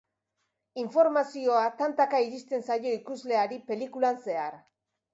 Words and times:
Informazioa 0.83 1.69
tantaka 1.83 2.23
iristen 2.31 2.67
zaio 2.73 2.97
ikusleari 3.03 3.63
pelikulan 3.71 4.23
zehar. 4.29 4.63